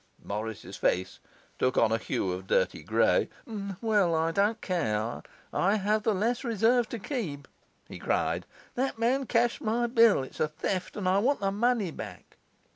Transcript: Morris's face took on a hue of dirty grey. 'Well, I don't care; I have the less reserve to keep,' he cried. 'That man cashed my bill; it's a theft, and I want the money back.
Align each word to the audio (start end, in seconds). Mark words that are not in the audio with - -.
Morris's 0.23 0.77
face 0.77 1.19
took 1.59 1.77
on 1.77 1.91
a 1.91 1.99
hue 1.99 2.31
of 2.31 2.47
dirty 2.47 2.81
grey. 2.81 3.29
'Well, 3.81 4.15
I 4.15 4.31
don't 4.31 4.59
care; 4.59 5.21
I 5.53 5.75
have 5.75 6.01
the 6.01 6.15
less 6.15 6.43
reserve 6.43 6.89
to 6.89 6.97
keep,' 6.97 7.47
he 7.87 7.99
cried. 7.99 8.47
'That 8.73 8.97
man 8.97 9.27
cashed 9.27 9.61
my 9.61 9.85
bill; 9.85 10.23
it's 10.23 10.39
a 10.39 10.47
theft, 10.47 10.97
and 10.97 11.07
I 11.07 11.19
want 11.19 11.39
the 11.39 11.51
money 11.51 11.91
back. 11.91 12.37